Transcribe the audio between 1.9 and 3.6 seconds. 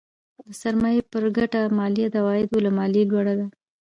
د عوایدو له مالیې لوړه ده.